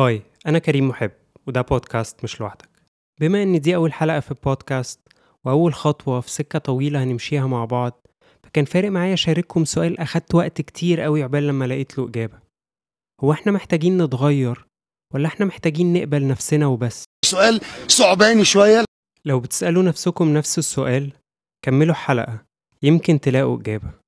[0.00, 1.10] هاي أنا كريم محب
[1.46, 2.68] وده بودكاست مش لوحدك.
[3.20, 5.00] بما إن دي أول حلقة في البودكاست
[5.44, 8.06] وأول خطوة في سكة طويلة هنمشيها مع بعض
[8.42, 12.38] فكان فارق معايا أشارككم سؤال أخدت وقت كتير قوي عقبال لما لقيت له إجابة.
[13.24, 14.66] هو إحنا محتاجين نتغير
[15.14, 18.84] ولا إحنا محتاجين نقبل نفسنا وبس؟ سؤال صعباني شوية.
[19.24, 21.12] لو بتسألوا نفسكم نفس السؤال
[21.64, 22.44] كملوا الحلقة
[22.82, 23.99] يمكن تلاقوا إجابة.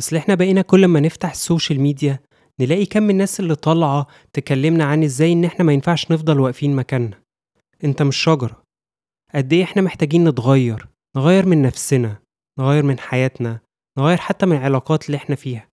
[0.00, 2.20] أصل إحنا بقينا كل ما نفتح السوشيال ميديا
[2.60, 7.18] نلاقي كم الناس اللي طالعة تكلمنا عن إزاي إن إحنا ما ينفعش نفضل واقفين مكاننا.
[7.84, 8.62] أنت مش شجرة.
[9.34, 12.16] قد إيه إحنا محتاجين نتغير؟ نغير من نفسنا
[12.58, 13.60] نغير من حياتنا
[13.98, 15.68] نغير حتى من العلاقات اللي إحنا فيها.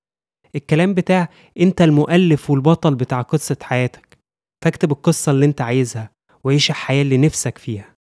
[0.56, 4.18] الكلام بتاع أنت المؤلف والبطل بتاع قصة حياتك.
[4.64, 6.12] فاكتب القصة اللي أنت عايزها
[6.44, 7.96] وعيش الحياة اللي نفسك فيها.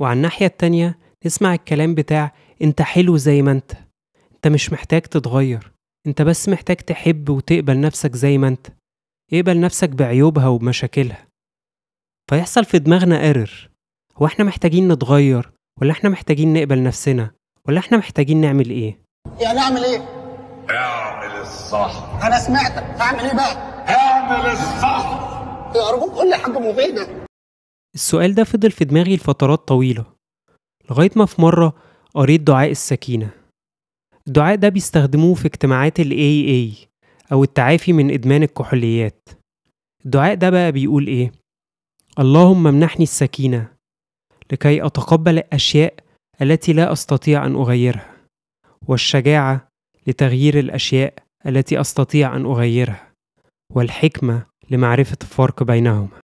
[0.00, 3.89] وعلى الناحية التانية نسمع الكلام بتاع أنت حلو زي ما أنت.
[4.40, 5.72] أنت مش محتاج تتغير.
[6.06, 8.66] أنت بس محتاج تحب وتقبل نفسك زي ما أنت.
[9.32, 11.26] اقبل نفسك بعيوبها وبمشاكلها.
[12.30, 13.70] فيحصل في دماغنا ايرور
[14.16, 17.30] هو إحنا محتاجين نتغير؟ ولا إحنا محتاجين نقبل نفسنا؟
[17.68, 18.98] ولا إحنا محتاجين نعمل إيه؟
[19.40, 19.98] يعني اعمل إيه؟
[20.70, 22.24] اعمل الصح.
[22.24, 23.00] أنا سمعتك.
[23.00, 23.54] اعمل إيه بقى؟
[23.88, 25.06] اعمل الصح.
[25.76, 27.26] ارجوك قول لي حاجة مفيدة.
[27.94, 30.04] السؤال ده فضل في دماغي لفترات طويلة
[30.90, 31.74] لغاية ما في مرة
[32.14, 33.39] قريت دعاء السكينة.
[34.26, 36.86] الدعاء ده بيستخدموه في اجتماعات ال AA
[37.32, 39.28] أو التعافي من إدمان الكحوليات.
[40.04, 41.32] الدعاء ده بقى بيقول إيه؟
[42.18, 43.68] اللهم امنحني السكينة
[44.52, 45.94] لكي أتقبل الأشياء
[46.42, 48.16] التي لا أستطيع أن أغيرها
[48.88, 49.68] والشجاعة
[50.06, 51.14] لتغيير الأشياء
[51.46, 53.12] التي أستطيع أن أغيرها
[53.72, 56.20] والحكمة لمعرفة الفرق بينهما.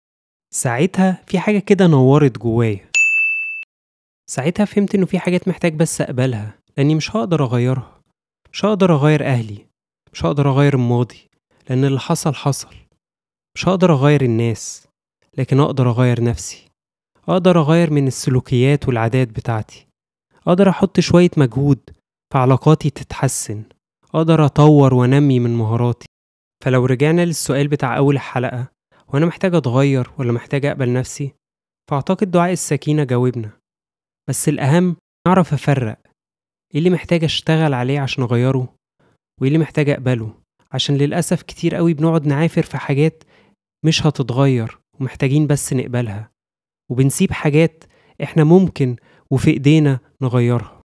[0.54, 2.90] ساعتها في حاجة كده نورت جوايا.
[4.30, 6.54] ساعتها فهمت إنه في حاجات محتاج بس أقبلها.
[6.78, 8.02] لأني مش هقدر أغيرها
[8.54, 9.66] مش هقدر أغير أهلي
[10.14, 11.32] مش هقدر أغير الماضي
[11.70, 12.76] لأن اللي حصل حصل.
[13.56, 14.88] مش هقدر أغير الناس
[15.38, 16.68] لكن أقدر أغير نفسي.
[17.30, 19.88] أقدر أغير من السلوكيات والعادات بتاعتي.
[20.48, 21.80] أقدر أحط شوية مجهود
[22.34, 23.64] في علاقاتي تتحسن.
[24.16, 26.06] أقدر أطور وأنمي من مهاراتي.
[26.64, 28.68] فلو رجعنا للسؤال بتاع أول حلقة
[29.08, 31.34] وأنا محتاج أتغير ولا محتاج أقبل نفسي؟
[31.90, 33.52] فأعتقد دعاء السكينة جاوبنا.
[34.30, 34.96] بس الأهم
[35.28, 36.00] نعرف أفرق
[36.74, 38.76] إيه اللي محتاج أشتغل عليه عشان أغيره؟
[39.42, 40.34] وإيه اللي محتاج أقبله؟
[40.72, 43.24] عشان للأسف كتير قوي بنقعد نعافر في حاجات
[43.86, 46.32] مش هتتغير ومحتاجين بس نقبلها.
[46.92, 47.84] وبنسيب حاجات
[48.24, 48.96] إحنا ممكن
[49.32, 50.82] وفي إيدينا نغيرها.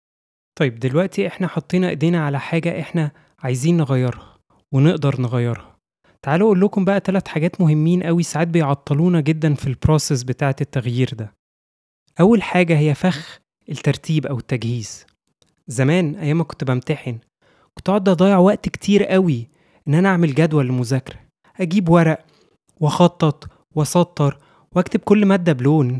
[0.58, 4.38] طيب دلوقتي إحنا حطينا إيدينا على حاجة إحنا عايزين نغيرها
[4.74, 5.76] ونقدر نغيرها.
[6.22, 11.14] تعالوا أقول لكم بقى ثلاث حاجات مهمين قوي ساعات بيعطلونا جدا في البروسيس بتاعة التغيير
[11.14, 11.32] ده.
[12.20, 15.06] أول حاجة هي فخ الترتيب أو التجهيز.
[15.68, 17.18] زمان أيام ما كنت بمتحن
[17.74, 19.48] كنت أقعد أضيع وقت كتير قوي
[19.88, 21.20] إن أنا أعمل جدول للمذاكرة
[21.60, 22.26] أجيب ورق
[22.80, 24.38] وأخطط وأسطر
[24.72, 25.98] وأكتب كل مادة بلون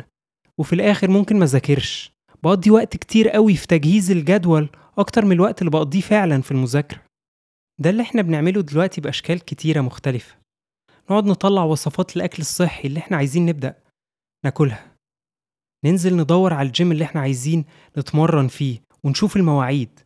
[0.59, 2.12] وفي الآخر ممكن ما أذاكرش.
[2.43, 4.69] بقضي وقت كتير قوي في تجهيز الجدول
[4.99, 7.03] أكتر من الوقت اللي بقضيه فعلا في المذاكرة.
[7.81, 10.37] ده اللي إحنا بنعمله دلوقتي بأشكال كتيرة مختلفة.
[11.10, 13.75] نقعد نطلع وصفات الأكل الصحي اللي إحنا عايزين نبدأ
[14.44, 14.93] ناكلها.
[15.84, 17.65] ننزل ندور على الجيم اللي إحنا عايزين
[17.98, 18.78] نتمرن فيه.
[19.06, 20.00] ونشوف المواعيد.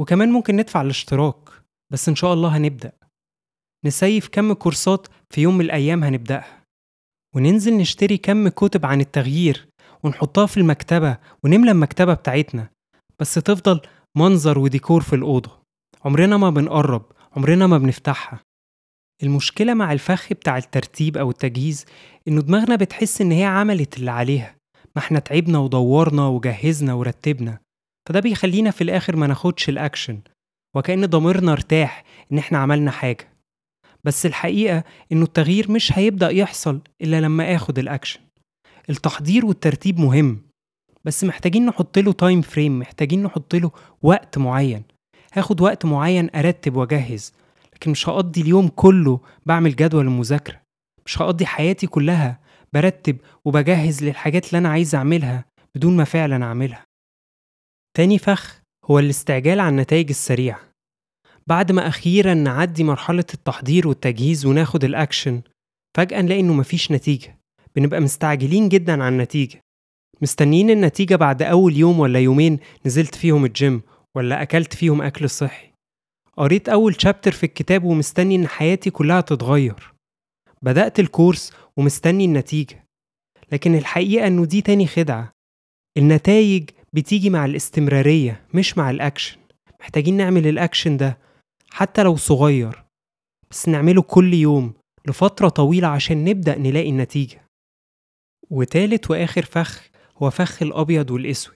[0.00, 1.48] وكمان ممكن ندفع الاشتراك
[1.92, 2.92] بس إن شاء الله هنبدأ.
[3.84, 6.64] نسيف كم كورسات في يوم من الأيام هنبدأها.
[7.36, 9.68] وننزل نشتري كم كتب عن التغيير
[10.02, 12.68] ونحطها في المكتبة ونملى المكتبة بتاعتنا.
[13.20, 13.80] بس تفضل
[14.16, 15.62] منظر وديكور في الأوضة.
[16.04, 17.02] عمرنا ما بنقرب
[17.36, 18.40] عمرنا ما بنفتحها.
[19.22, 21.86] المشكلة مع الفخ بتاع الترتيب أو التجهيز
[22.28, 24.56] إنه دماغنا بتحس إن هي عملت اللي عليها.
[24.96, 27.58] ما إحنا تعبنا ودورنا وجهزنا ورتبنا.
[28.08, 30.18] فده بيخلينا في الآخر ما ناخدش الأكشن
[30.76, 33.28] وكأن ضميرنا ارتاح إن إحنا عملنا حاجة.
[34.04, 38.20] بس الحقيقة إنه التغيير مش هيبدأ يحصل إلا لما آخد الأكشن.
[38.90, 40.42] التحضير والترتيب مهم
[41.04, 43.70] بس محتاجين نحط له time frame محتاجين نحط له
[44.02, 44.82] وقت معين.
[45.34, 47.32] هاخد وقت معين أرتب وأجهز
[47.74, 50.60] لكن مش هقضي اليوم كله بعمل جدول المذاكرة
[51.06, 52.40] مش هقضي حياتي كلها
[52.72, 55.44] برتب وبجهز للحاجات اللي أنا عايز أعملها
[55.74, 56.84] بدون ما فعلا أعملها.
[57.94, 60.60] تاني فخ هو الاستعجال على النتائج السريعة
[61.46, 65.42] بعد ما أخيرا نعدي مرحلة التحضير والتجهيز وناخد الأكشن
[65.96, 67.38] فجأة نلاقي إنه مفيش نتيجة.
[67.76, 69.60] بنبقى مستعجلين جدا على النتيجة.
[70.22, 73.82] مستنيين النتيجة بعد أول يوم ولا يومين نزلت فيهم الجيم
[74.14, 75.72] ولا أكلت فيهم أكل صحي.
[76.36, 79.92] قريت أول شابتر في الكتاب ومستني إن حياتي كلها تتغير.
[80.62, 82.84] بدأت الكورس ومستني النتيجة.
[83.52, 85.32] لكن الحقيقة إنه دي تاني خدعة.
[85.96, 89.38] النتائج بتيجي مع الاستمرارية مش مع الأكشن.
[89.80, 91.18] محتاجين نعمل الأكشن ده
[91.70, 92.84] حتى لو صغير
[93.50, 94.74] بس نعمله كل يوم
[95.06, 97.42] لفترة طويلة عشان نبدأ نلاقي النتيجة.
[98.50, 99.88] وتالت وآخر فخ
[100.22, 101.54] هو فخ الأبيض والأسود.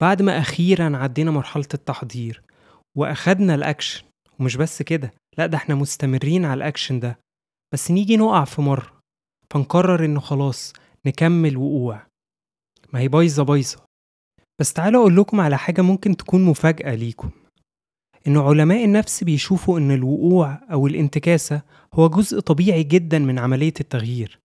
[0.00, 2.42] بعد ما أخيرا عدينا مرحلة التحضير
[2.96, 4.04] وأخدنا الأكشن
[4.38, 7.18] ومش بس كده لأ ده إحنا مستمرين على الأكشن ده.
[7.74, 9.00] بس نيجي نقع في مرة
[9.52, 10.72] فنقرر إنه خلاص
[11.06, 12.06] نكمل وقوع.
[12.92, 13.84] ما هي بايظة بايظة.
[14.58, 17.30] بس تعالوا أقول لكم على حاجة ممكن تكون مفاجأة ليكم
[18.26, 21.62] إن علماء النفس بيشوفوا إن الوقوع أو الانتكاسة
[21.94, 24.38] هو جزء طبيعي جدا من عملية التغيير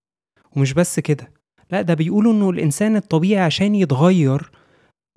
[0.55, 1.31] ومش بس كده
[1.71, 4.51] لا ده بيقولوا إنه الإنسان الطبيعي عشان يتغير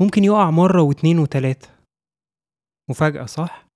[0.01, 1.69] ممكن يقع مرة واتنين وتلاتة
[2.91, 3.67] مفاجأة صح؟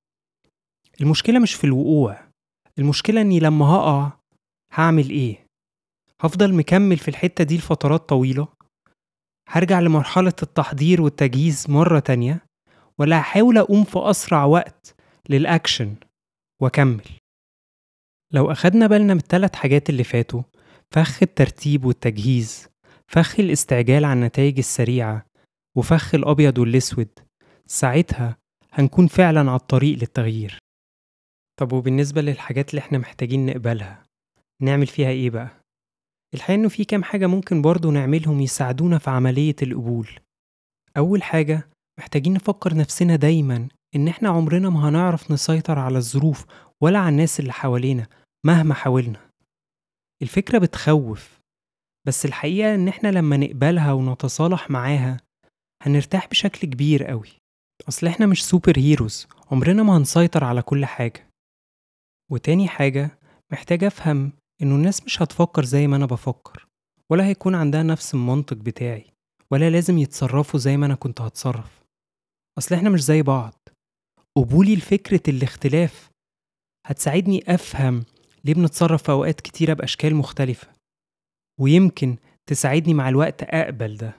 [1.01, 2.19] المشكلة مش في الوقوع
[2.79, 4.13] المشكلة إني لما هقع
[4.73, 5.47] هعمل إيه؟
[6.21, 8.49] هفضل مكمل في الحتة دي لفترات طويلة
[9.49, 12.47] هرجع لمرحلة التحضير والتجهيز مرة تانية
[12.99, 14.95] ولا هحاول أقوم في أسرع وقت
[15.29, 15.95] للأكشن
[16.63, 17.05] وأكمل
[18.33, 20.43] لو أخدنا بالنا من التلات حاجات اللي فاتوا
[20.91, 22.69] فخ الترتيب والتجهيز
[23.09, 25.27] فخ الاستعجال على النتائج السريعة
[25.77, 27.09] وفخ الأبيض والأسود
[27.67, 28.37] ساعتها
[28.73, 30.59] هنكون فعلا على الطريق للتغيير
[31.61, 34.03] طب وبالنسبة للحاجات اللي إحنا محتاجين نقبلها
[34.63, 35.49] نعمل فيها إيه بقى؟
[36.35, 40.09] الحقيقة إنه في كام حاجة ممكن برضو نعملهم يساعدونا في عملية القبول.
[40.97, 41.69] أول حاجة
[41.99, 46.47] محتاجين نفكر نفسنا دايما إن إحنا عمرنا ما هنعرف نسيطر على الظروف
[46.81, 48.07] ولا على الناس اللي حوالينا
[48.47, 49.21] مهما حاولنا.
[50.23, 51.41] الفكرة بتخوف
[52.07, 55.17] بس الحقيقة إن إحنا لما نقبلها ونتصالح معاها
[55.83, 57.29] هنرتاح بشكل كبير قوي
[57.89, 61.27] أصل إحنا مش سوبر هيروز عمرنا ما هنسيطر على كل حاجة.
[62.31, 63.19] وتاني حاجة
[63.53, 64.33] محتاج أفهم
[64.63, 66.67] إنه الناس مش هتفكر زي ما أنا بفكر
[67.11, 69.05] ولا هيكون عندها نفس المنطق بتاعي
[69.51, 71.83] ولا لازم يتصرفوا زي ما أنا كنت هتصرف.
[72.59, 73.55] أصل إحنا مش زي بعض.
[74.37, 76.11] قبولي لفكرة الاختلاف.
[76.87, 78.05] هتساعدني أفهم
[78.45, 80.69] ليه بنتصرف في أوقات كتيرة بأشكال مختلفة.
[81.61, 82.17] ويمكن
[82.49, 84.17] تساعدني مع الوقت أقبل ده.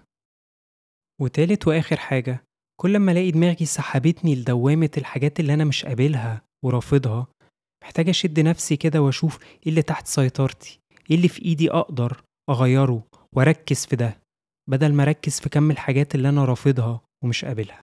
[1.21, 2.43] وتالت وآخر حاجة
[2.81, 7.27] كل ما ألاقي دماغي سحبتني لدوامة الحاجات اللي أنا مش قابلها ورافضها
[7.87, 10.79] محتاج أشد نفسي كده وأشوف إيه اللي تحت سيطرتي
[11.09, 13.03] إيه اللي في إيدي أقدر أغيره
[13.33, 14.17] وأركز في ده
[14.69, 17.81] بدل ما أركز في كم الحاجات اللي أنا رافضها ومش قابلها.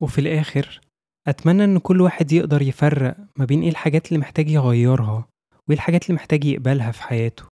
[0.00, 0.80] وفي الآخر
[1.28, 5.28] أتمنى إن كل واحد يقدر يفرق ما بين إيه الحاجات اللي محتاج يغيرها
[5.68, 7.44] وإيه الحاجات اللي محتاج يقبلها في حياته.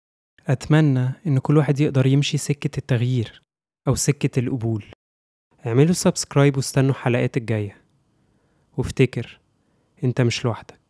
[0.47, 3.43] أتمنى إن كل واحد يقدر يمشي سكة التغيير
[3.89, 4.85] أو سكة القبول.
[5.67, 7.83] اعملوا سبسكرايب واستنوا الحلقات الجاية.
[8.77, 9.41] وافتكر
[10.05, 10.86] أنت مش لوحدك.